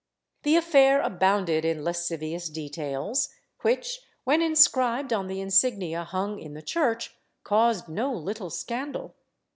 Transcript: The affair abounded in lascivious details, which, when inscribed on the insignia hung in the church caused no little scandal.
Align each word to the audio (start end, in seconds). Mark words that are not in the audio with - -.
The 0.41 0.55
affair 0.55 0.99
abounded 0.99 1.63
in 1.63 1.83
lascivious 1.83 2.49
details, 2.49 3.29
which, 3.61 3.99
when 4.23 4.41
inscribed 4.41 5.13
on 5.13 5.27
the 5.27 5.39
insignia 5.39 6.05
hung 6.05 6.39
in 6.39 6.55
the 6.55 6.63
church 6.63 7.15
caused 7.43 7.87
no 7.87 8.11
little 8.11 8.49
scandal. 8.49 9.13